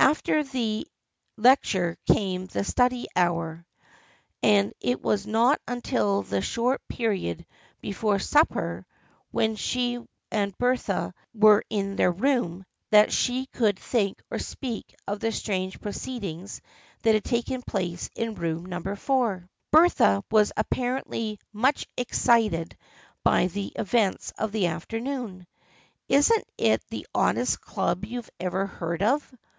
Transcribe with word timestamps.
After 0.00 0.44
the 0.44 0.86
lecture 1.38 1.96
came 2.12 2.44
the 2.44 2.62
study 2.62 3.06
hour, 3.16 3.64
and 4.42 4.74
it 4.82 5.00
was 5.00 5.26
not 5.26 5.62
until 5.66 6.20
the 6.20 6.42
short 6.42 6.82
period 6.90 7.46
before 7.80 8.18
supper, 8.18 8.84
when 9.30 9.56
she 9.56 9.98
and 10.30 10.58
Bertha 10.58 11.14
were 11.32 11.64
in 11.70 11.96
their 11.96 12.10
room, 12.12 12.66
that 12.90 13.14
she 13.14 13.46
could 13.46 13.78
think 13.78 14.20
or 14.30 14.38
speak 14.38 14.94
of 15.06 15.20
the 15.20 15.32
strange 15.32 15.80
proceedings 15.80 16.60
that 17.02 17.14
had 17.14 17.24
taken 17.24 17.62
place 17.62 18.10
in 18.14 18.34
room 18.34 18.66
No. 18.66 18.94
4. 18.94 19.48
Bertha 19.70 20.22
was 20.30 20.52
apparently 20.54 21.38
much 21.50 21.86
excited 21.96 22.76
by 23.24 23.46
the 23.46 23.72
events 23.74 24.34
of 24.36 24.52
the 24.52 24.66
afternoon." 24.66 25.46
Isn't 26.10 26.44
it 26.58 26.84
the 26.90 27.06
oddest 27.14 27.62
club 27.62 28.04
you 28.04 28.22
ever 28.38 28.66
heard 28.66 29.02
of? 29.02 29.32